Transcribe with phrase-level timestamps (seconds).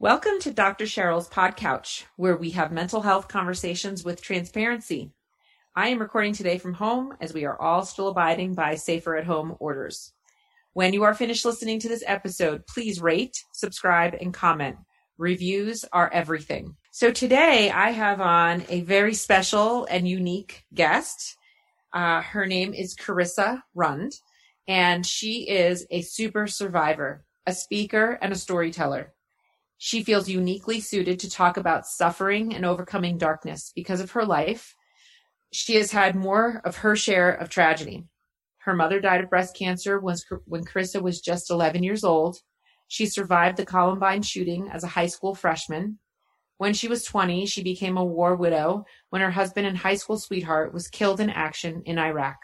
[0.00, 0.84] Welcome to Dr.
[0.84, 5.10] Cheryl's Pod Couch, where we have mental health conversations with transparency.
[5.74, 9.26] I am recording today from home as we are all still abiding by safer at
[9.26, 10.12] home orders.
[10.72, 14.76] When you are finished listening to this episode, please rate, subscribe, and comment.
[15.16, 16.76] Reviews are everything.
[16.92, 21.36] So today I have on a very special and unique guest.
[21.92, 24.12] Uh, her name is Carissa Rund,
[24.68, 29.12] and she is a super survivor, a speaker, and a storyteller.
[29.78, 34.74] She feels uniquely suited to talk about suffering and overcoming darkness because of her life.
[35.52, 38.04] She has had more of her share of tragedy.
[38.58, 42.38] Her mother died of breast cancer when, when Carissa was just 11 years old.
[42.88, 45.98] She survived the Columbine shooting as a high school freshman.
[46.56, 50.18] When she was 20, she became a war widow when her husband and high school
[50.18, 52.38] sweetheart was killed in action in Iraq.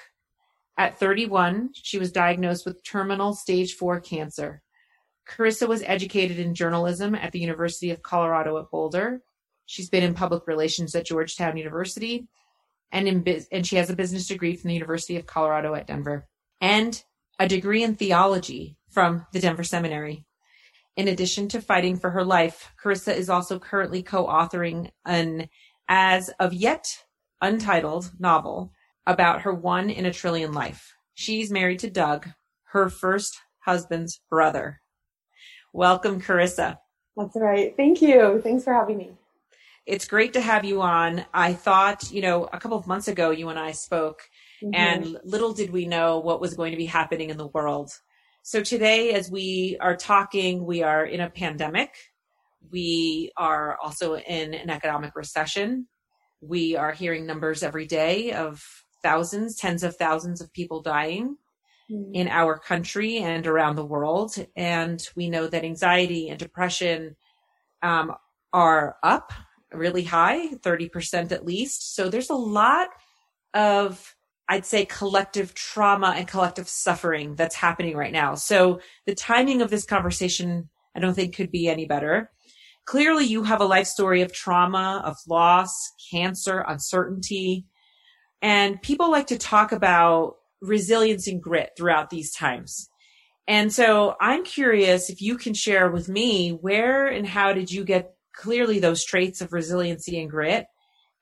[0.79, 4.63] At 31, she was diagnosed with terminal stage 4 cancer.
[5.29, 9.23] Carissa was educated in journalism at the University of Colorado at Boulder.
[9.67, 12.29] She's been in public relations at Georgetown University
[12.93, 15.87] and in biz- and she has a business degree from the University of Colorado at
[15.87, 16.29] Denver
[16.61, 17.03] and
[17.39, 20.25] a degree in theology from the Denver Seminary.
[20.97, 25.49] In addition to fighting for her life, Carissa is also currently co-authoring an
[25.89, 27.05] as of yet
[27.41, 28.73] untitled novel
[29.07, 30.95] about her one in a trillion life.
[31.15, 32.29] She's married to Doug,
[32.69, 34.81] her first husband's brother.
[35.77, 36.79] Welcome, Carissa.
[37.17, 37.77] That's right.
[37.77, 38.41] Thank you.
[38.45, 39.11] Thanks for having me.
[39.87, 41.27] It's great to have you on.
[41.35, 44.23] I thought, you know, a couple of months ago, you and I spoke,
[44.63, 44.73] mm-hmm.
[44.73, 47.91] and little did we know what was going to be happening in the world.
[48.45, 51.91] So today, as we are talking, we are in a pandemic.
[52.71, 55.89] We are also in an economic recession.
[56.41, 58.63] We are hearing numbers every day of
[59.03, 61.37] thousands, tens of thousands of people dying
[61.91, 62.15] mm-hmm.
[62.15, 64.35] in our country and around the world.
[64.57, 67.17] And we know that anxiety and depression
[67.83, 68.13] um,
[68.53, 69.33] are up
[69.73, 71.95] really high, 30% at least.
[71.95, 72.89] So there's a lot
[73.53, 74.15] of,
[74.49, 78.35] I'd say, collective trauma and collective suffering that's happening right now.
[78.35, 82.31] So the timing of this conversation, I don't think could be any better.
[82.87, 87.67] Clearly, you have a life story of trauma, of loss, cancer, uncertainty.
[88.43, 92.89] And people like to talk about resilience and grit throughout these times.
[93.47, 97.85] And so I'm curious if you can share with me where and how did you
[97.85, 100.67] get clearly those traits of resiliency and grit.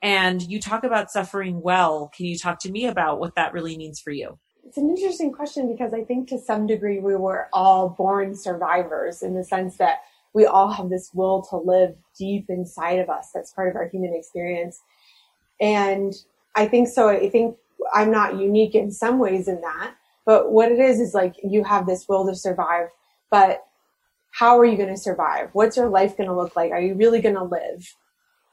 [0.00, 2.10] And you talk about suffering well.
[2.16, 4.38] Can you talk to me about what that really means for you?
[4.64, 9.22] It's an interesting question because I think to some degree we were all born survivors
[9.22, 9.98] in the sense that
[10.32, 13.30] we all have this will to live deep inside of us.
[13.34, 14.80] That's part of our human experience.
[15.60, 16.14] And
[16.54, 17.08] I think so.
[17.08, 17.56] I think
[17.92, 19.94] I'm not unique in some ways in that,
[20.24, 22.88] but what it is is like you have this will to survive,
[23.30, 23.64] but
[24.30, 25.50] how are you going to survive?
[25.52, 26.72] What's your life going to look like?
[26.72, 27.94] Are you really going to live?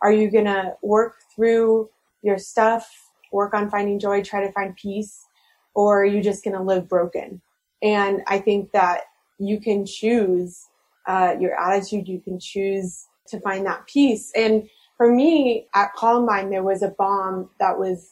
[0.02, 1.90] Are you going to work through
[2.22, 2.90] your stuff,
[3.32, 5.26] work on finding joy, try to find peace,
[5.74, 7.42] or are you just going to live broken?
[7.82, 9.04] And I think that
[9.40, 10.68] you can choose
[11.08, 12.08] uh, your attitude.
[12.08, 14.32] You can choose to find that peace.
[14.36, 18.12] And for me, at Columbine, there was a bomb that was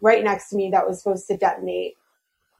[0.00, 1.96] right next to me that was supposed to detonate.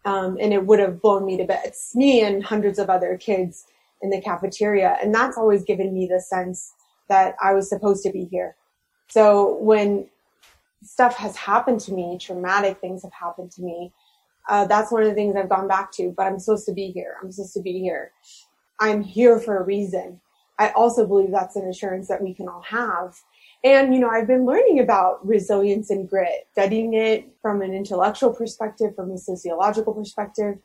[0.05, 3.65] Um, and it would have blown me to bits, me and hundreds of other kids
[4.03, 4.97] in the cafeteria.
[5.03, 6.73] And that's always given me the sense
[7.09, 8.57] that I was supposed to be here.
[9.09, 10.07] So when
[10.85, 13.93] stuff has happened to me, traumatic things have happened to me,
[14.49, 16.91] uh, that's one of the things I've gone back to, but I'm supposed to be
[16.93, 17.17] here.
[17.21, 18.13] I'm supposed to be here.
[18.79, 20.21] I'm here for a reason.
[20.59, 23.17] I also believe that's an assurance that we can all have.
[23.65, 28.33] And, you know, I've been learning about resilience and grit, studying it from an intellectual
[28.33, 30.56] perspective, from a sociological perspective.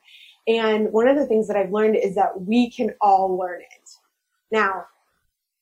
[0.48, 3.90] And one of the things that I've learned is that we can all learn it.
[4.52, 4.86] Now,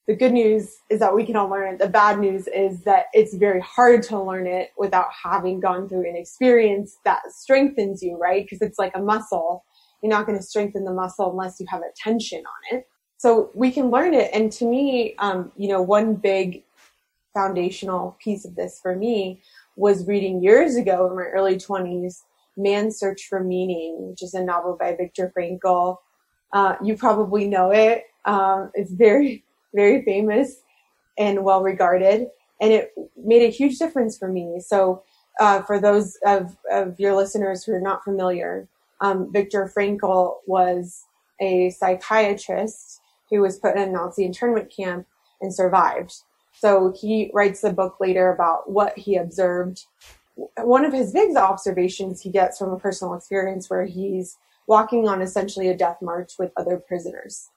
[0.08, 1.80] the good news is that we can all learn it.
[1.80, 6.10] The bad news is that it's very hard to learn it without having gone through
[6.10, 8.44] an experience that strengthens you, right?
[8.44, 9.64] Because it's like a muscle.
[10.02, 12.88] You're not going to strengthen the muscle unless you have a tension on it.
[13.18, 14.32] So we can learn it.
[14.34, 16.64] And to me, um, you know, one big
[17.40, 19.42] foundational piece of this for me
[19.78, 22.24] was reading years ago in my early 20s
[22.58, 25.98] Man's Search for Meaning, which is a novel by Viktor Frankl.
[26.52, 28.04] Uh, you probably know it.
[28.26, 30.62] Um, it's very, very famous
[31.18, 32.28] and well regarded,
[32.60, 34.60] and it made a huge difference for me.
[34.60, 35.04] So,
[35.40, 38.68] uh, for those of, of your listeners who are not familiar,
[39.00, 41.06] um, Viktor Frankl was
[41.40, 43.00] a psychiatrist
[43.30, 45.08] who was put in a Nazi internment camp
[45.40, 46.24] and survived.
[46.60, 49.86] So he writes the book later about what he observed
[50.58, 55.22] one of his big observations he gets from a personal experience where he's walking on
[55.22, 57.50] essentially a death march with other prisoners.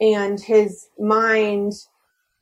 [0.00, 1.72] and his mind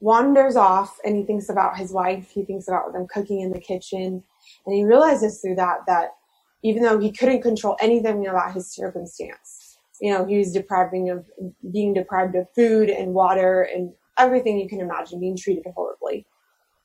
[0.00, 2.30] wanders off and he thinks about his wife.
[2.30, 4.24] He thinks about them cooking in the kitchen.
[4.66, 6.14] And he realizes through that that
[6.62, 11.26] even though he couldn't control anything about his circumstance, you know, he was depriving of
[11.72, 16.26] being deprived of food and water and everything you can imagine, being treated horribly.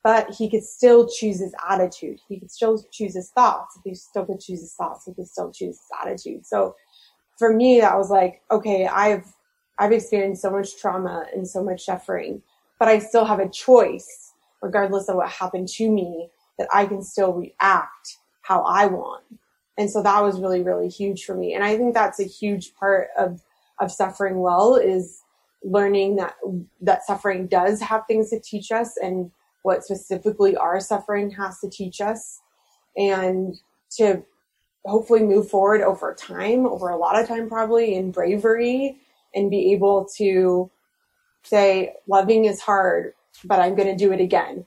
[0.04, 2.20] But he could still choose his attitude.
[2.28, 3.76] He could still choose his thoughts.
[3.76, 6.46] If he still could choose his thoughts, he could still choose his attitude.
[6.46, 6.76] So
[7.38, 9.26] for me, that was like, okay, I've
[9.78, 12.42] I've experienced so much trauma and so much suffering,
[12.78, 17.02] but I still have a choice, regardless of what happened to me, that I can
[17.02, 19.24] still react how I want.
[19.76, 21.54] And so that was really, really huge for me.
[21.54, 23.42] And I think that's a huge part of,
[23.80, 25.22] of suffering well is
[25.62, 26.34] learning that,
[26.80, 29.30] that suffering does have things to teach us and
[29.62, 32.40] what specifically our suffering has to teach us
[32.96, 33.60] and
[33.90, 34.22] to
[34.84, 38.96] hopefully move forward over time, over a lot of time probably in bravery
[39.34, 40.70] and be able to
[41.42, 43.12] say, loving is hard,
[43.44, 44.64] but I'm going to do it again.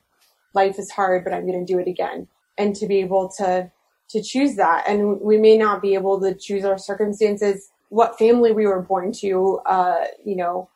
[0.53, 2.27] Life is hard, but I'm going to do it again.
[2.57, 3.71] And to be able to,
[4.09, 4.83] to choose that.
[4.87, 9.11] And we may not be able to choose our circumstances, what family we were born
[9.13, 10.69] to, uh, you know,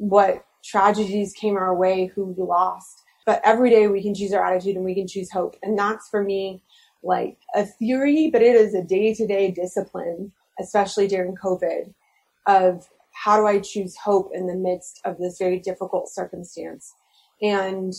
[0.00, 3.02] what tragedies came our way, who we lost.
[3.26, 5.56] But every day we can choose our attitude and we can choose hope.
[5.62, 6.62] And that's for me
[7.02, 11.92] like a theory, but it is a day to day discipline, especially during COVID,
[12.46, 16.94] of how do I choose hope in the midst of this very difficult circumstance?
[17.42, 17.92] And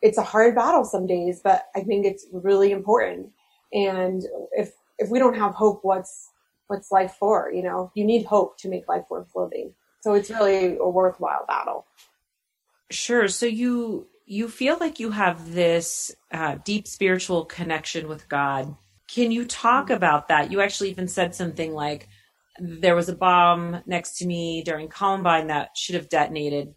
[0.00, 3.30] it's a hard battle some days, but I think it's really important.
[3.72, 4.22] And
[4.52, 6.30] if, if we don't have hope, what's,
[6.68, 7.50] what's life for?
[7.52, 9.74] You know, you need hope to make life worth living.
[10.08, 11.84] So it's really a worthwhile battle.
[12.90, 13.28] Sure.
[13.28, 18.74] So you, you feel like you have this uh, deep spiritual connection with God.
[19.06, 19.96] Can you talk mm-hmm.
[19.96, 20.50] about that?
[20.50, 22.08] You actually even said something like,
[22.58, 26.74] there was a bomb next to me during Columbine that should have detonated,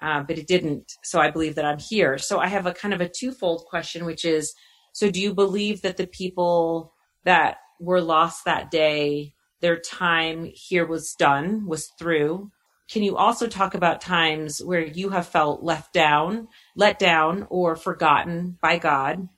[0.00, 0.94] uh, but it didn't.
[1.04, 2.18] So I believe that I'm here.
[2.18, 4.54] So I have a kind of a twofold question, which is,
[4.92, 10.84] so do you believe that the people that were lost that day, their time here
[10.84, 12.50] was done, was through?
[12.92, 17.74] Can you also talk about times where you have felt left down, let down, or
[17.74, 19.30] forgotten by God,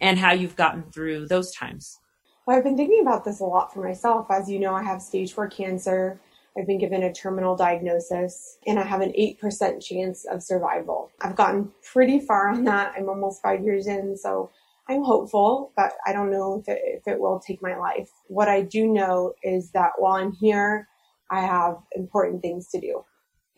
[0.00, 2.00] and how you've gotten through those times?
[2.44, 4.26] Well, I've been thinking about this a lot for myself.
[4.28, 6.18] As you know, I have stage four cancer.
[6.58, 11.12] I've been given a terminal diagnosis and I have an 8% chance of survival.
[11.20, 12.92] I've gotten pretty far on that.
[12.98, 14.50] I'm almost five years in, so
[14.88, 18.10] I'm hopeful, but I don't know if it, if it will take my life.
[18.26, 20.88] What I do know is that while I'm here,
[21.30, 23.04] I have important things to do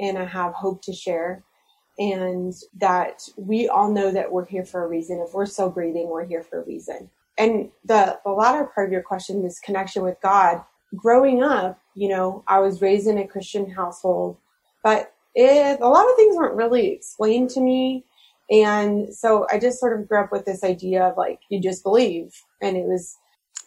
[0.01, 1.45] and I have hope to share
[1.99, 5.21] and that we all know that we're here for a reason.
[5.27, 8.93] If we're still breathing, we're here for a reason and the, the latter part of
[8.93, 10.63] your question, this connection with God,
[10.95, 14.37] growing up, you know, I was raised in a Christian household,
[14.83, 18.05] but it, a lot of things weren't really explained to me.
[18.51, 21.85] And so I just sort of grew up with this idea of like, you just
[21.85, 22.35] believe.
[22.61, 23.17] And it was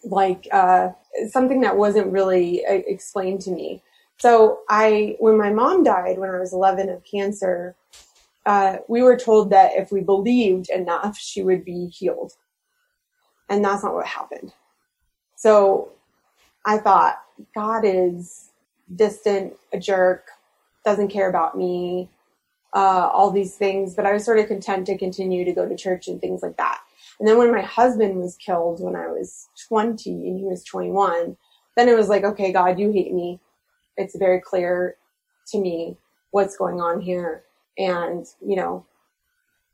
[0.03, 0.89] like, uh,
[1.29, 3.83] something that wasn't really uh, explained to me.
[4.21, 7.75] So I, when my mom died when I was 11 of cancer,
[8.45, 12.33] uh, we were told that if we believed enough, she would be healed.
[13.49, 14.53] And that's not what happened.
[15.35, 15.93] So
[16.67, 17.23] I thought,
[17.55, 18.51] God is
[18.95, 20.27] distant, a jerk,
[20.85, 22.07] doesn't care about me,
[22.75, 23.95] uh, all these things.
[23.95, 26.57] But I was sort of content to continue to go to church and things like
[26.57, 26.81] that.
[27.19, 31.37] And then when my husband was killed when I was 20 and he was 21,
[31.75, 33.39] then it was like, okay, God, you hate me.
[34.01, 34.95] It's very clear
[35.47, 35.97] to me
[36.31, 37.43] what's going on here.
[37.77, 38.85] And, you know,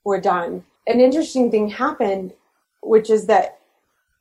[0.03, 0.63] we're done.
[0.85, 2.33] An interesting thing happened,
[2.81, 3.59] which is that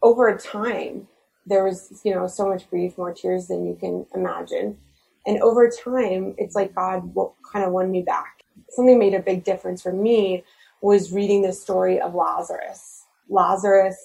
[0.02, 1.08] over time,
[1.46, 4.78] there was, you know, so much grief, more tears than you can imagine.
[5.26, 7.12] And over time, it's like God
[7.52, 8.44] kind of won me back.
[8.70, 10.44] Something made a big difference for me
[10.82, 13.04] was reading the story of Lazarus.
[13.28, 13.96] Lazarus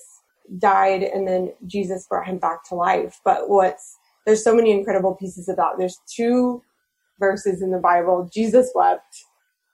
[0.58, 3.20] died and then Jesus brought him back to life.
[3.24, 5.74] But what's, there's so many incredible pieces of that.
[5.78, 6.63] There's two
[7.20, 8.30] verses in the Bible.
[8.34, 9.25] Jesus wept.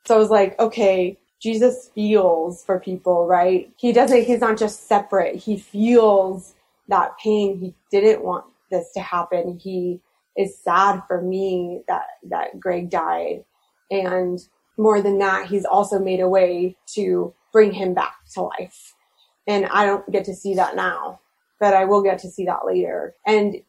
[0.06, 3.72] So I was like, okay, Jesus feels for people, right?
[3.78, 5.36] He doesn't, he's not just separate.
[5.36, 6.54] He feels
[6.88, 7.60] that pain.
[7.60, 9.60] He didn't want this to happen.
[9.62, 10.00] He
[10.38, 13.44] is sad for me that, that Greg died.
[13.92, 14.40] And
[14.78, 18.94] more than that, he's also made a way to bring him back to life.
[19.48, 21.20] And I don't get to see that now,
[21.60, 23.16] but I will get to see that later.
[23.26, 23.62] And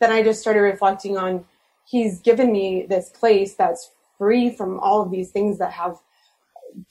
[0.00, 1.44] then I just started reflecting on
[1.84, 5.96] he's given me this place that's free from all of these things that have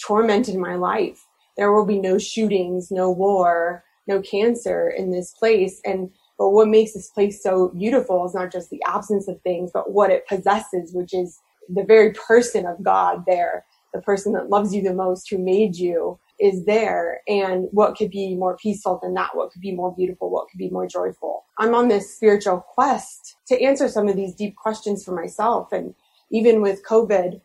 [0.01, 1.25] tormented my life.
[1.57, 5.81] There will be no shootings, no war, no cancer in this place.
[5.85, 9.71] And but what makes this place so beautiful is not just the absence of things,
[9.73, 14.49] but what it possesses, which is the very person of God there, the person that
[14.49, 17.21] loves you the most, who made you, is there.
[17.27, 19.35] And what could be more peaceful than that?
[19.35, 20.29] What could be more beautiful?
[20.29, 21.45] What could be more joyful?
[21.57, 25.71] I'm on this spiritual quest to answer some of these deep questions for myself.
[25.71, 25.95] And
[26.31, 27.41] even with COVID,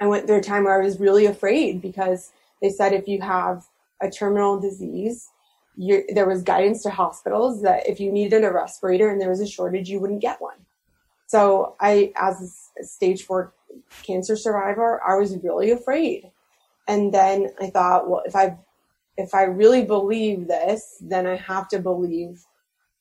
[0.00, 3.20] I went through a time where I was really afraid because they said if you
[3.20, 3.64] have
[4.00, 5.28] a terminal disease,
[5.76, 9.46] there was guidance to hospitals that if you needed a respirator and there was a
[9.46, 10.56] shortage, you wouldn't get one.
[11.26, 13.54] So I, as a stage four
[14.02, 16.30] cancer survivor, I was really afraid.
[16.88, 18.56] And then I thought, well, if I,
[19.16, 22.42] if I really believe this, then I have to believe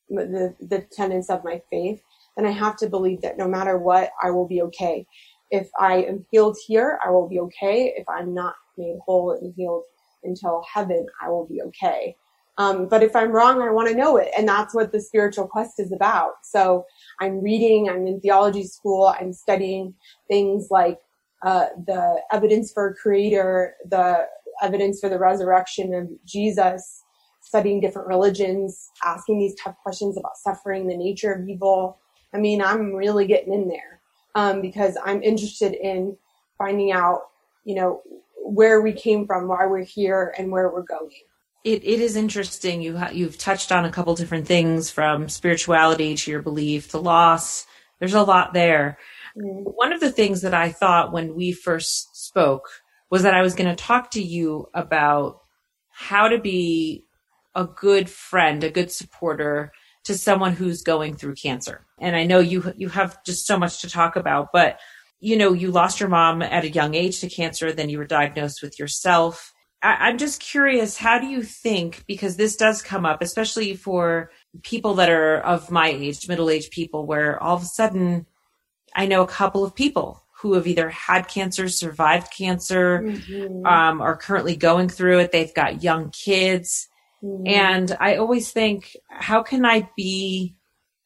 [0.09, 2.01] the, the tenets of my faith.
[2.37, 5.05] Then I have to believe that no matter what, I will be okay.
[5.49, 7.93] If I am healed here, I will be okay.
[7.97, 9.83] If I'm not made whole and healed
[10.23, 12.15] until heaven, I will be okay.
[12.57, 14.29] Um, but if I'm wrong, I want to know it.
[14.37, 16.33] And that's what the spiritual quest is about.
[16.43, 16.85] So
[17.19, 19.93] I'm reading, I'm in theology school, I'm studying
[20.27, 20.99] things like
[21.43, 24.27] uh, the evidence for a creator, the
[24.61, 27.03] evidence for the resurrection of Jesus,
[27.41, 31.97] studying different religions, asking these tough questions about suffering, the nature of evil.
[32.33, 34.01] I mean, I'm really getting in there
[34.35, 36.15] um, because I'm interested in
[36.57, 37.21] finding out,
[37.65, 38.01] you know,
[38.43, 41.09] where we came from, why we're here, and where we're going.
[41.63, 42.81] It it is interesting.
[42.81, 46.99] You ha- you've touched on a couple different things from spirituality to your belief to
[46.99, 47.67] loss.
[47.99, 48.97] There's a lot there.
[49.37, 49.63] Mm.
[49.75, 52.67] One of the things that I thought when we first spoke
[53.09, 55.41] was that I was going to talk to you about
[55.89, 57.05] how to be
[57.55, 59.71] a good friend, a good supporter
[60.05, 61.85] to someone who's going through cancer.
[61.99, 64.79] And I know you you have just so much to talk about, but
[65.19, 68.05] you know, you lost your mom at a young age to cancer, then you were
[68.05, 69.53] diagnosed with yourself.
[69.83, 74.31] I, I'm just curious, how do you think, because this does come up, especially for
[74.63, 78.25] people that are of my age, middle aged people, where all of a sudden
[78.95, 83.65] I know a couple of people who have either had cancer, survived cancer, mm-hmm.
[83.65, 85.31] um, are currently going through it.
[85.31, 86.87] They've got young kids.
[87.23, 87.47] Mm-hmm.
[87.47, 90.55] And I always think, how can I be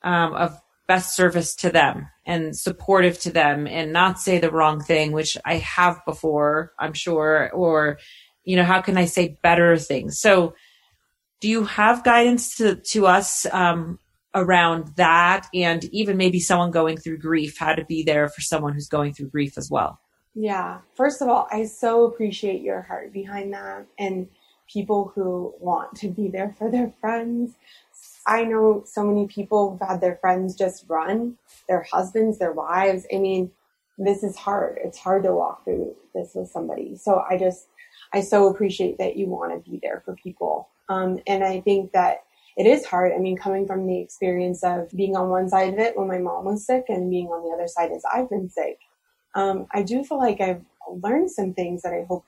[0.03, 4.81] um, of best service to them and supportive to them and not say the wrong
[4.81, 7.99] thing, which I have before, I'm sure, or,
[8.45, 10.19] you know, how can I say better things?
[10.19, 10.55] So
[11.41, 13.99] do you have guidance to, to us, um,
[14.35, 18.73] around that and even maybe someone going through grief, how to be there for someone
[18.73, 19.99] who's going through grief as well?
[20.35, 20.79] Yeah.
[20.95, 24.27] First of all, I so appreciate your heart behind that and
[24.71, 27.53] people who want to be there for their friends.
[28.27, 31.37] I know so many people who've had their friends just run,
[31.69, 33.05] their husbands, their wives.
[33.13, 33.51] I mean,
[33.97, 34.77] this is hard.
[34.83, 36.97] It's hard to walk through this with somebody.
[36.97, 37.67] So I just,
[38.13, 40.69] I so appreciate that you want to be there for people.
[40.89, 42.23] Um, and I think that
[42.57, 43.11] it is hard.
[43.13, 46.19] I mean, coming from the experience of being on one side of it when my
[46.19, 48.79] mom was sick and being on the other side as I've been sick,
[49.35, 52.25] um, I do feel like I've learned some things that I hope,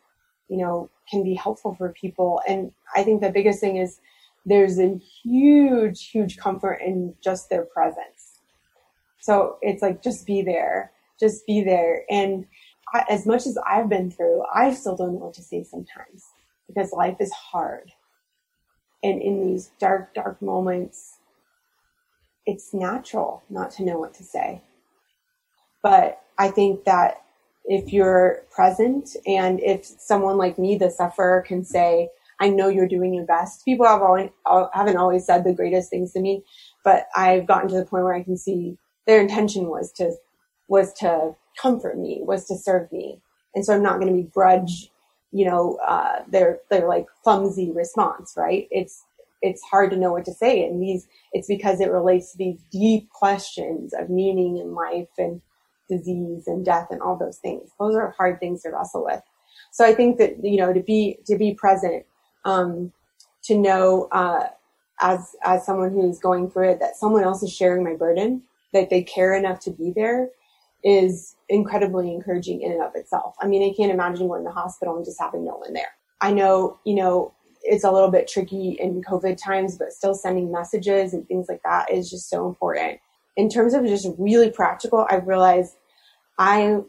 [0.50, 2.42] you know, can be helpful for people.
[2.48, 4.00] And I think the biggest thing is
[4.46, 8.40] there's a huge, huge comfort in just their presence.
[9.20, 12.04] So it's like, just be there, just be there.
[12.10, 12.46] And
[12.94, 16.26] I, as much as I've been through, I still don't know what to say sometimes
[16.68, 17.92] because life is hard.
[19.08, 21.20] And in these dark, dark moments,
[22.46, 24.62] it's natural not to know what to say.
[25.82, 27.22] But I think that
[27.64, 32.10] if you're present and if someone like me, the sufferer, can say,
[32.42, 33.64] I know you're doing your best.
[33.64, 34.30] People have always,
[34.74, 36.44] haven't always said the greatest things to me,
[36.84, 40.16] but I've gotten to the point where I can see their intention was to,
[40.68, 43.22] was to comfort me, was to serve me.
[43.56, 44.92] And so I'm not going to begrudge,
[45.38, 48.68] you know, uh, their, their like clumsy response, right?
[48.72, 48.96] It's,
[49.42, 50.66] it's hard to know what to say.
[50.66, 55.42] And these, it's because it relates to these deep questions of meaning in life and
[55.88, 57.70] disease and death and all those things.
[57.80, 59.22] Those are hard things to wrestle with.
[59.72, 62.06] So I think that, you know, to be, to be present
[62.46, 62.92] um,
[63.44, 64.48] to know uh,
[65.02, 68.42] as as someone who's going through it that someone else is sharing my burden,
[68.74, 70.30] that they care enough to be there,
[70.88, 73.36] is incredibly encouraging in and of itself.
[73.42, 75.92] I mean, I can't imagine going to the hospital and just having no one there.
[76.22, 80.50] I know, you know, it's a little bit tricky in COVID times, but still sending
[80.50, 83.02] messages and things like that is just so important.
[83.36, 85.76] In terms of just really practical, I've realized
[86.40, 86.80] I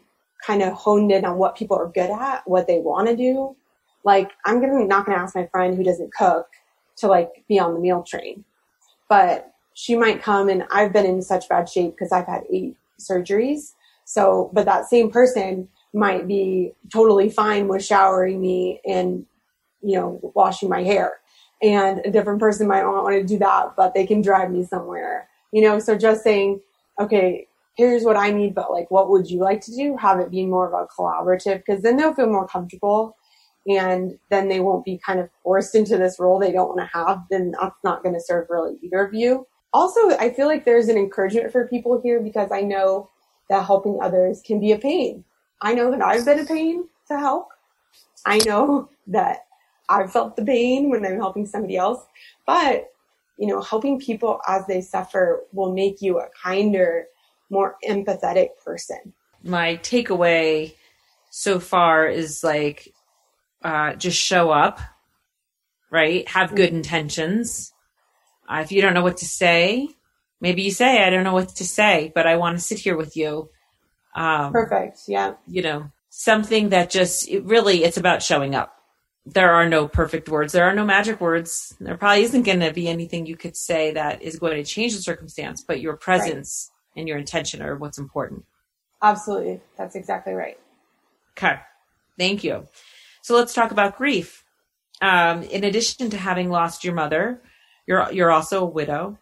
[0.47, 3.57] kind of honed in on what people are good at, what they want to do,
[4.05, 6.47] like, I'm gonna not gonna ask my friend who doesn't cook
[6.97, 8.45] to like be on the meal train,
[9.09, 12.77] but she might come and I've been in such bad shape because I've had eight
[12.99, 13.73] surgeries.
[14.09, 19.27] So, but that same person might be totally fine with showering me and,
[19.83, 21.19] you know, washing my hair.
[21.61, 24.65] And a different person might not want to do that, but they can drive me
[24.65, 25.77] somewhere, you know?
[25.77, 26.59] So just saying,
[26.99, 27.47] okay,
[27.77, 29.95] here's what I need, but like, what would you like to do?
[29.97, 33.15] Have it be more of a collaborative because then they'll feel more comfortable
[33.67, 36.97] and then they won't be kind of forced into this role they don't want to
[36.97, 37.25] have.
[37.29, 39.45] Then that's not going to serve really either of you.
[39.71, 43.11] Also, I feel like there's an encouragement for people here because I know
[43.49, 45.23] that helping others can be a pain.
[45.61, 47.49] I know that I've been a pain to help.
[48.25, 49.45] I know that
[49.89, 52.05] I've felt the pain when I'm helping somebody else,
[52.45, 52.91] but
[53.37, 57.07] you know, helping people as they suffer will make you a kinder,
[57.49, 59.13] more empathetic person.
[59.43, 60.75] My takeaway
[61.29, 62.93] so far is like,
[63.63, 64.81] uh, just show up,
[65.89, 66.27] right?
[66.27, 67.73] Have good intentions.
[68.47, 69.87] Uh, if you don't know what to say,
[70.41, 72.97] maybe you say, I don't know what to say, but I want to sit here
[72.97, 73.49] with you.
[74.15, 75.01] Um, Perfect.
[75.07, 75.35] Yeah.
[75.47, 78.75] You know, something that just, it really, it's about showing up
[79.25, 80.53] there are no perfect words.
[80.53, 81.75] There are no magic words.
[81.79, 84.95] There probably isn't going to be anything you could say that is going to change
[84.95, 87.01] the circumstance, but your presence right.
[87.01, 88.45] and your intention are what's important.
[89.01, 89.61] Absolutely.
[89.77, 90.59] That's exactly right.
[91.37, 91.59] Okay.
[92.17, 92.67] Thank you.
[93.21, 94.43] So let's talk about grief.
[95.01, 97.41] Um, in addition to having lost your mother,
[97.85, 99.17] you're, you're also a widow.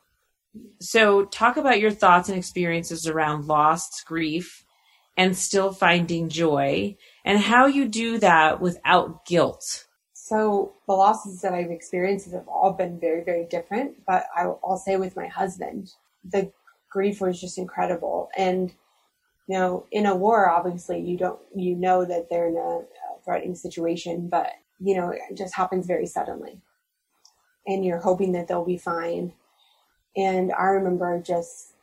[0.79, 4.63] So talk about your thoughts and experiences around loss, grief,
[5.17, 6.95] and still finding joy
[7.25, 9.87] and how you do that without guilt.
[10.13, 14.05] So the losses that I've experienced have all been very, very different.
[14.05, 15.91] But I'll, say with my husband,
[16.23, 16.51] the
[16.91, 18.29] grief was just incredible.
[18.37, 18.73] And
[19.47, 22.81] you know, in a war, obviously, you don't you know that they're in a
[23.23, 26.59] threatening situation, but you know, it just happens very suddenly,
[27.65, 29.33] and you're hoping that they'll be fine.
[30.17, 31.73] And I remember just,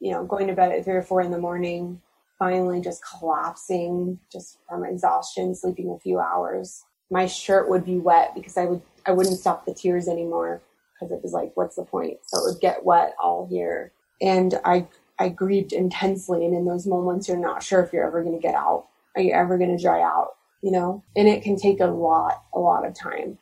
[0.00, 2.00] you know, going to bed at three or four in the morning,
[2.38, 8.34] finally just collapsing just from exhaustion, sleeping a few hours my shirt would be wet
[8.34, 10.62] because I would I wouldn't stop the tears anymore
[10.94, 12.18] because it was like, what's the point?
[12.26, 13.92] So it would get wet all here.
[14.20, 18.22] And I I grieved intensely and in those moments you're not sure if you're ever
[18.22, 18.86] gonna get out.
[19.14, 20.30] Are you ever gonna dry out?
[20.62, 21.04] You know?
[21.14, 23.38] And it can take a lot, a lot of time.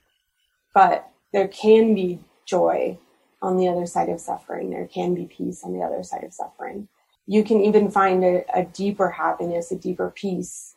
[0.74, 2.98] But there can be joy
[3.42, 4.70] on the other side of suffering.
[4.70, 6.88] There can be peace on the other side of suffering.
[7.26, 10.76] You can even find a, a deeper happiness, a deeper peace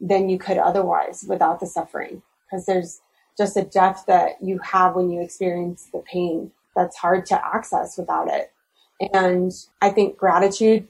[0.00, 2.22] than you could otherwise without the suffering.
[2.44, 3.00] Because there's
[3.36, 7.98] just a depth that you have when you experience the pain that's hard to access
[7.98, 8.52] without it.
[9.12, 10.88] And I think gratitude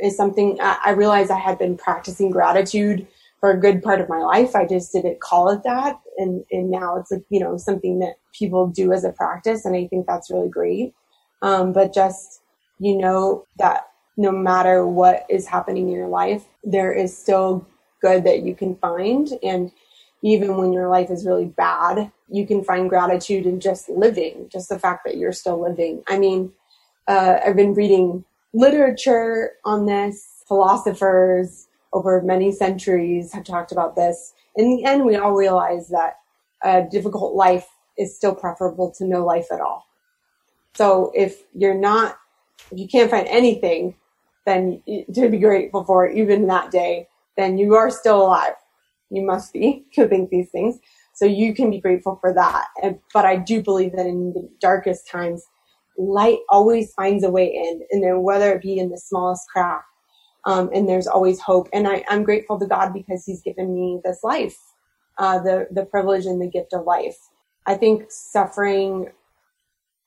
[0.00, 3.06] is something I realized I had been practicing gratitude
[3.40, 4.54] for a good part of my life.
[4.54, 6.00] I just didn't call it that.
[6.16, 9.64] And, and now it's like, you know, something that people do as a practice.
[9.64, 10.94] And I think that's really great.
[11.42, 12.40] Um, but just,
[12.78, 17.66] you know, that no matter what is happening in your life, there is still
[18.00, 19.30] good that you can find.
[19.42, 19.72] And
[20.22, 24.68] even when your life is really bad, you can find gratitude in just living, just
[24.68, 26.02] the fact that you're still living.
[26.08, 26.52] I mean,
[27.08, 34.34] uh, I've been reading literature on this, philosophers over many centuries have talked about this.
[34.56, 36.18] In the end, we all realize that
[36.62, 39.86] a difficult life is still preferable to no life at all.
[40.74, 42.18] So if you're not,
[42.70, 43.94] if you can't find anything,
[44.46, 44.82] then
[45.14, 48.54] to be grateful for even that day then you are still alive.
[49.10, 50.78] You must be to think these things.
[51.14, 52.68] So you can be grateful for that.
[53.12, 55.44] But I do believe that in the darkest times,
[55.98, 59.84] light always finds a way in, and then whether it be in the smallest crack,
[60.46, 61.68] um, and there's always hope.
[61.72, 64.56] And I, am grateful to God because He's given me this life,
[65.18, 67.18] uh, the the privilege and the gift of life.
[67.66, 69.10] I think suffering,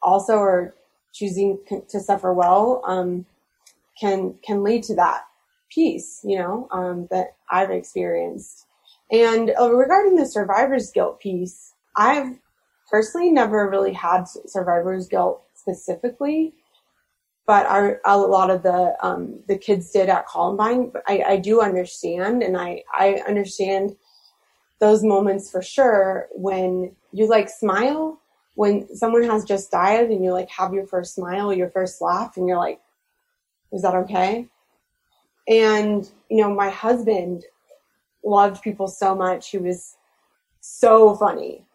[0.02, 0.76] also, or
[1.14, 3.26] choosing to suffer well, um,
[4.00, 5.24] can can lead to that
[5.70, 8.66] peace, you know, um, that I've experienced.
[9.12, 12.40] And uh, regarding the survivor's guilt piece, I've
[12.90, 16.54] personally never really had survivor's guilt specifically,
[17.48, 20.92] but our, a lot of the um, the kids did at Columbine.
[21.08, 23.96] I, I do understand, and I I understand
[24.80, 28.20] those moments for sure when you like smile
[28.56, 32.38] when someone has just died and you like have your first smile, your first laugh,
[32.38, 32.80] and you're like,
[33.72, 34.48] is that okay?
[35.48, 37.44] And, you know, my husband
[38.24, 39.50] loved people so much.
[39.50, 39.98] He was
[40.62, 41.66] so funny,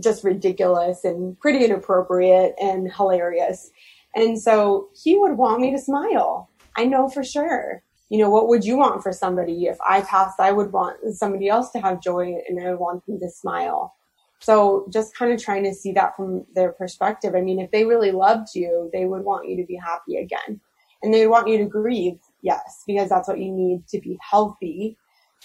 [0.00, 3.70] just ridiculous and pretty inappropriate and hilarious.
[4.14, 6.48] And so he would want me to smile.
[6.76, 7.82] I know for sure.
[8.08, 9.64] You know, what would you want for somebody?
[9.66, 13.06] If I passed, I would want somebody else to have joy and I would want
[13.06, 13.94] them to smile.
[14.40, 17.34] So just kind of trying to see that from their perspective.
[17.34, 20.60] I mean, if they really loved you, they would want you to be happy again
[21.02, 24.18] and they would want you to grieve yes, because that's what you need to be
[24.20, 24.96] healthy.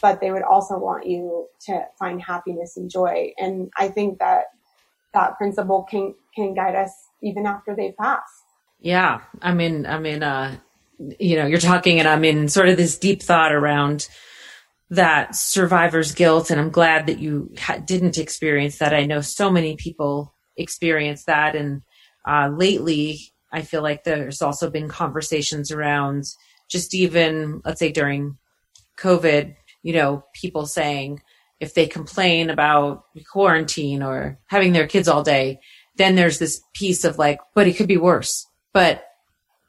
[0.01, 3.33] But they would also want you to find happiness and joy.
[3.37, 4.45] And I think that
[5.13, 6.91] that principle can, can guide us
[7.23, 8.21] even after they pass.
[8.79, 9.21] Yeah.
[9.41, 10.57] I mean, I mean, uh,
[11.19, 14.07] you know, you're talking and I'm in sort of this deep thought around
[14.89, 16.49] that survivor's guilt.
[16.49, 18.93] And I'm glad that you ha- didn't experience that.
[18.93, 21.55] I know so many people experience that.
[21.55, 21.81] And
[22.27, 23.19] uh, lately,
[23.51, 26.25] I feel like there's also been conversations around
[26.69, 28.37] just even, let's say during
[28.97, 31.21] COVID, you know, people saying
[31.59, 35.59] if they complain about quarantine or having their kids all day,
[35.95, 38.45] then there's this piece of like, but it could be worse.
[38.73, 39.03] But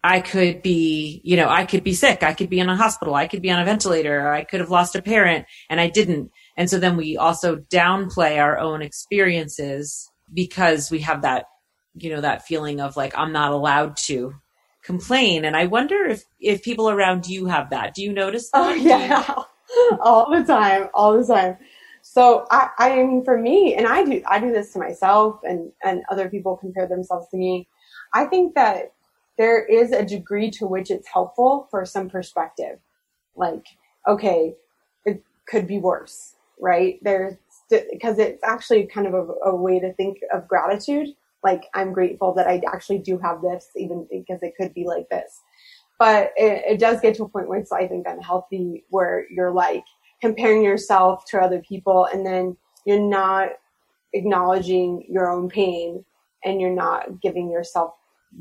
[0.04, 2.22] I could be, you know, I could be sick.
[2.22, 3.14] I could be in a hospital.
[3.14, 4.30] I could be on a ventilator.
[4.30, 6.30] I could have lost a parent and I didn't.
[6.56, 11.46] And so then we also downplay our own experiences because we have that,
[11.94, 14.34] you know, that feeling of like, I'm not allowed to
[14.84, 15.44] complain.
[15.44, 17.94] And I wonder if, if people around you have that.
[17.94, 18.61] Do you notice that?
[18.61, 19.34] Oh, yeah.
[20.00, 20.88] all the time.
[20.94, 21.56] All the time.
[22.02, 25.72] So I, I mean, for me, and I do, I do this to myself and,
[25.84, 27.68] and other people compare themselves to me.
[28.14, 28.92] I think that
[29.38, 32.81] there is a degree to which it's helpful for some perspective.
[33.37, 33.64] Like,
[34.07, 34.55] okay,
[35.05, 36.98] it could be worse, right?
[37.03, 37.35] There's,
[37.70, 41.14] because it's actually kind of a, a, way to think of gratitude.
[41.44, 45.09] Like, I'm grateful that I actually do have this, even because it could be like
[45.09, 45.40] this.
[46.01, 49.53] But it, it does get to a point where it's, I think, unhealthy, where you're
[49.53, 49.85] like
[50.20, 53.51] comparing yourself to other people and then you're not
[54.14, 56.05] acknowledging your own pain
[56.44, 57.94] and you're not giving yourself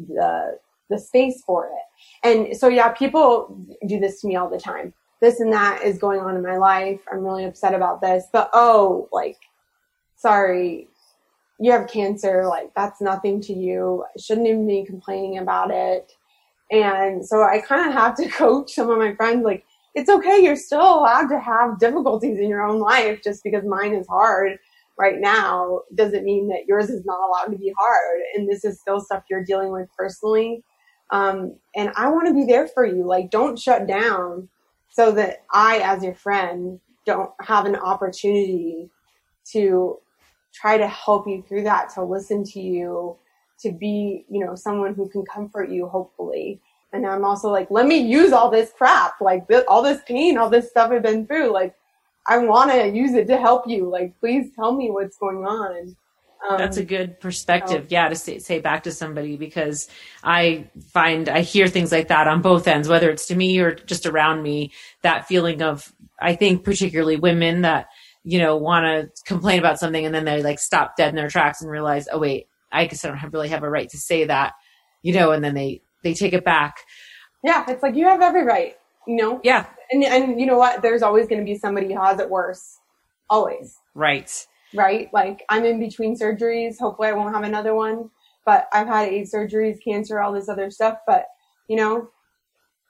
[0.08, 0.58] the
[0.90, 2.28] the space for it.
[2.28, 4.94] And so, yeah, people do this to me all the time.
[5.22, 7.02] This and that is going on in my life.
[7.12, 9.38] I'm really upset about this, but oh, like,
[10.16, 10.88] sorry,
[11.60, 12.46] you have cancer.
[12.46, 14.06] Like, that's nothing to you.
[14.06, 16.12] I shouldn't even be complaining about it.
[16.72, 20.44] And so I kind of have to coach some of my friends, like, it's okay.
[20.44, 24.60] You're still allowed to have difficulties in your own life just because mine is hard
[24.98, 28.22] right now doesn't mean that yours is not allowed to be hard.
[28.36, 30.64] And this is still stuff you're dealing with personally.
[31.10, 33.06] Um, and I want to be there for you.
[33.06, 34.50] Like, don't shut down
[34.90, 38.90] so that I, as your friend, don't have an opportunity
[39.52, 40.00] to
[40.54, 43.16] try to help you through that, to listen to you,
[43.60, 46.60] to be, you know, someone who can comfort you, hopefully.
[46.94, 50.50] And I'm also like, let me use all this crap, like all this pain, all
[50.50, 51.52] this stuff I've been through.
[51.52, 51.76] Like,
[52.28, 53.90] I want to use it to help you.
[53.90, 55.96] Like, please tell me what's going on.
[56.50, 57.84] Um, That's a good perspective.
[57.84, 59.90] So, yeah, to say, say, back to somebody because
[60.24, 63.74] I find I hear things like that on both ends, whether it's to me or
[63.74, 64.72] just around me.
[65.02, 67.88] That feeling of, I think, particularly women that
[68.24, 71.30] you know want to complain about something and then they like stop dead in their
[71.30, 73.98] tracks and realize, oh wait, I guess I don't have, really have a right to
[73.98, 74.54] say that,
[75.02, 76.78] you know, and then they they take it back.
[77.44, 79.42] Yeah, it's like you have every right, you know.
[79.44, 80.82] Yeah, and and you know what?
[80.82, 82.78] There's always going to be somebody who has it worse.
[83.30, 83.78] Always.
[83.94, 85.10] Right right?
[85.14, 86.80] Like I'm in between surgeries.
[86.80, 88.10] Hopefully I won't have another one,
[88.46, 91.00] but I've had eight surgeries, cancer, all this other stuff.
[91.06, 91.28] But
[91.68, 92.10] you know,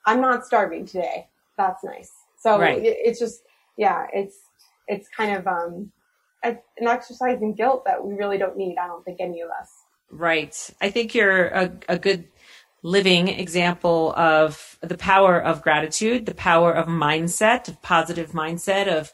[0.06, 1.26] I'm not starving today.
[1.56, 2.10] That's nice.
[2.38, 2.78] So right.
[2.78, 3.42] it, it's just,
[3.76, 4.36] yeah, it's,
[4.86, 5.90] it's kind of, um,
[6.44, 8.76] a, an exercise in guilt that we really don't need.
[8.80, 9.68] I don't think any of us.
[10.08, 10.70] Right.
[10.80, 12.28] I think you're a, a good
[12.84, 19.12] living example of the power of gratitude, the power of mindset, of positive mindset, of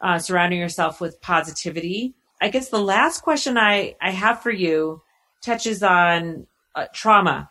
[0.00, 2.14] uh, surrounding yourself with positivity.
[2.40, 5.02] I guess the last question I, I have for you
[5.42, 7.50] touches on uh, trauma.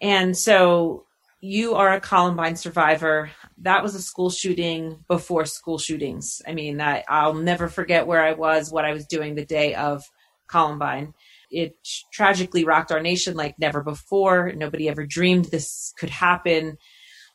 [0.00, 1.06] And so
[1.40, 3.30] you are a Columbine survivor.
[3.58, 6.40] That was a school shooting before school shootings.
[6.46, 9.74] I mean, I, I'll never forget where I was, what I was doing the day
[9.74, 10.04] of
[10.46, 11.14] Columbine.
[11.50, 11.76] It
[12.12, 14.52] tragically rocked our nation like never before.
[14.52, 16.78] Nobody ever dreamed this could happen.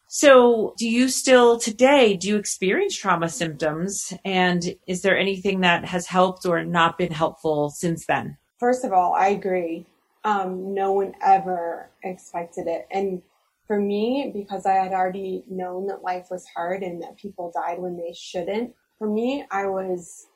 [0.09, 5.83] So, do you still today do you experience trauma symptoms and is there anything that
[5.83, 8.37] has helped or not been helpful since then?
[8.57, 9.85] First of all, I agree.
[10.23, 12.87] Um, no one ever expected it.
[12.89, 13.21] And
[13.67, 17.79] for me, because I had already known that life was hard and that people died
[17.79, 20.27] when they shouldn't, for me, I was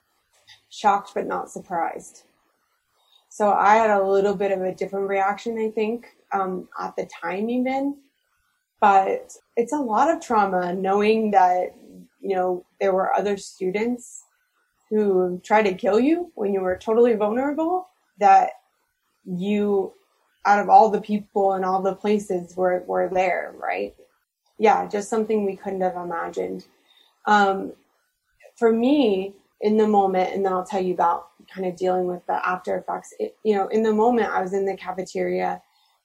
[0.70, 2.24] shocked but not surprised.
[3.30, 7.06] So I had a little bit of a different reaction, I think, um, at the
[7.22, 7.96] time even
[8.82, 11.76] but it's a lot of trauma knowing that,
[12.20, 14.24] you know, there were other students
[14.89, 17.88] who tried to kill you when you were totally vulnerable,
[18.20, 18.50] that
[19.24, 19.94] you,
[20.46, 23.96] out of all the people and all the places were, were there, right?
[24.58, 26.65] Yeah, just something we couldn't have imagined.
[27.26, 27.74] Um,
[28.58, 32.26] for me, in the moment, and then I'll tell you about kind of dealing with
[32.26, 33.13] the after effects.
[33.20, 35.62] It, you know, in the moment, I was in the cafeteria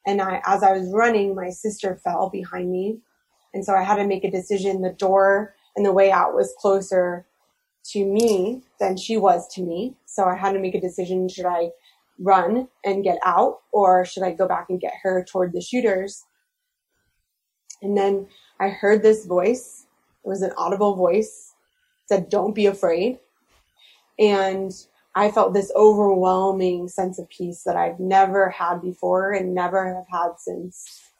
[0.06, 3.00] and I, as I was running, my sister fell behind me.
[3.52, 4.82] And so I had to make a decision.
[4.82, 7.26] The door and the way out was closer
[7.90, 9.96] to me than she was to me.
[10.06, 11.28] So I had to make a decision.
[11.28, 11.70] Should I
[12.18, 16.24] run and get out or should I go back and get her toward the shooters?
[17.82, 18.28] And then
[18.60, 19.86] I heard this voice.
[20.24, 21.54] It was an audible voice.
[22.06, 23.18] Said, don't be afraid.
[24.18, 24.72] And
[25.16, 30.04] I felt this overwhelming sense of peace that I've never had before and never have
[30.12, 31.10] had since.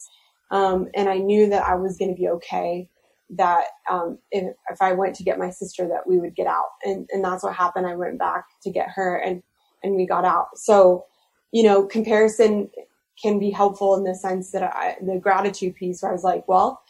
[0.51, 2.91] Um, and I knew that I was going to be okay.
[3.31, 6.69] That um, if, if I went to get my sister, that we would get out,
[6.85, 7.87] and and that's what happened.
[7.87, 9.43] I went back to get her, and
[9.83, 10.57] and we got out.
[10.57, 11.07] So,
[11.51, 12.71] you know, comparison
[13.21, 16.47] can be helpful in the sense that I, the gratitude piece, where I was like,
[16.47, 16.83] well,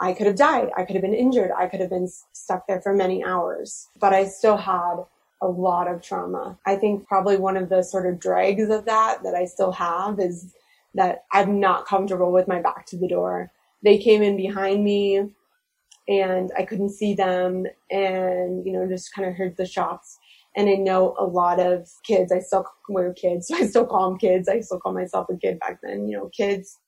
[0.00, 2.80] I could have died, I could have been injured, I could have been stuck there
[2.80, 4.96] for many hours, but I still had
[5.44, 6.58] a lot of trauma.
[6.66, 10.18] I think probably one of the sort of dregs of that that I still have
[10.18, 10.54] is
[10.94, 13.52] that I'm not comfortable with my back to the door.
[13.82, 15.28] They came in behind me
[16.08, 20.18] and I couldn't see them and, you know, just kind of heard the shots.
[20.56, 24.10] And I know a lot of kids, I still were kids, so I still call
[24.10, 24.48] them kids.
[24.48, 26.08] I still call myself a kid back then.
[26.08, 26.78] You know, kids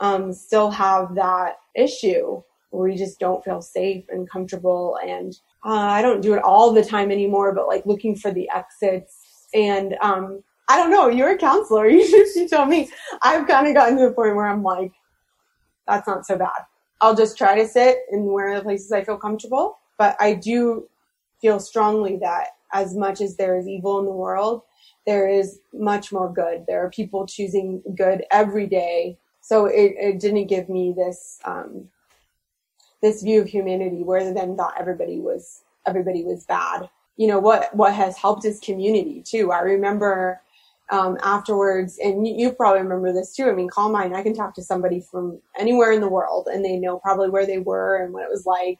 [0.00, 4.98] um, still have that issue where we just don't feel safe and comfortable.
[5.04, 8.48] And uh, I don't do it all the time anymore, but like looking for the
[8.54, 9.48] exits.
[9.54, 11.86] And um, I don't know, you're a counselor.
[11.90, 12.90] You should tell me.
[13.22, 14.92] I've kind of gotten to the point where I'm like,
[15.86, 16.50] that's not so bad.
[17.00, 19.78] I'll just try to sit in where the places I feel comfortable.
[19.98, 20.88] But I do
[21.40, 24.62] feel strongly that as much as there is evil in the world,
[25.06, 26.64] there is much more good.
[26.66, 29.18] There are people choosing good every day.
[29.40, 31.88] So it, it didn't give me this um,
[33.04, 36.88] this view of humanity where then thought everybody was everybody was bad.
[37.16, 39.52] You know what what has helped is community too.
[39.52, 40.40] I remember
[40.90, 43.48] um, afterwards, and you, you, probably remember this too.
[43.48, 44.14] I mean, Columbine.
[44.14, 47.46] I can talk to somebody from anywhere in the world, and they know probably where
[47.46, 48.78] they were and what it was like.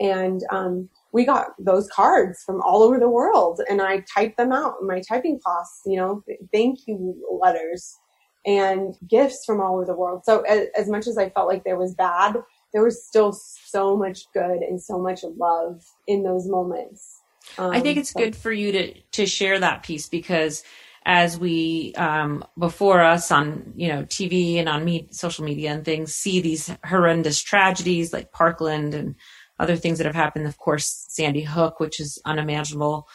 [0.00, 4.52] And um, we got those cards from all over the world, and I typed them
[4.52, 5.82] out in my typing class.
[5.84, 7.98] You know, thank you letters
[8.46, 10.22] and gifts from all over the world.
[10.24, 12.36] So as, as much as I felt like there was bad,
[12.72, 17.22] there was still so much good and so much love in those moments.
[17.56, 20.62] Um, I think it's good for you to to share that piece because
[21.04, 25.84] as we um, before us on you know TV and on me, social media and
[25.84, 29.14] things see these horrendous tragedies like Parkland and
[29.58, 30.46] other things that have happened.
[30.46, 33.08] Of course, Sandy Hook, which is unimaginable.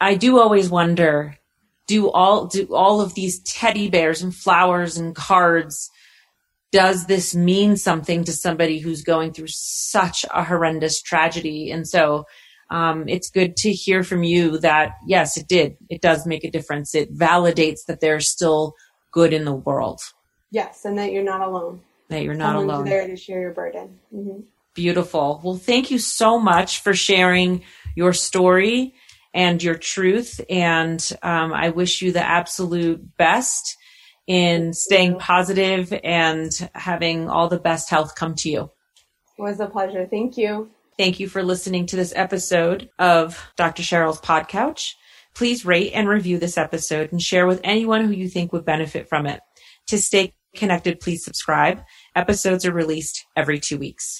[0.00, 1.38] I do always wonder:
[1.86, 5.90] do all do all of these teddy bears and flowers and cards
[6.72, 11.70] does this mean something to somebody who's going through such a horrendous tragedy?
[11.70, 12.24] And so
[12.70, 15.76] um, it's good to hear from you that yes, it did.
[15.90, 16.94] It does make a difference.
[16.94, 18.74] It validates that there's still
[19.12, 20.00] good in the world.
[20.50, 21.82] Yes, and that you're not alone.
[22.08, 22.84] That you're not Someone's alone.
[22.86, 23.98] There to share your burden.
[24.14, 24.40] Mm-hmm.
[24.74, 25.40] Beautiful.
[25.44, 27.62] Well, thank you so much for sharing
[27.94, 28.94] your story
[29.34, 30.40] and your truth.
[30.48, 33.76] And um, I wish you the absolute best
[34.32, 38.70] in staying positive and having all the best health come to you.
[39.38, 40.06] It was a pleasure.
[40.06, 40.70] Thank you.
[40.96, 43.82] Thank you for listening to this episode of Dr.
[43.82, 44.96] Cheryl's Pod Couch.
[45.34, 49.06] Please rate and review this episode and share with anyone who you think would benefit
[49.06, 49.40] from it.
[49.88, 51.82] To stay connected, please subscribe.
[52.16, 54.18] Episodes are released every two weeks.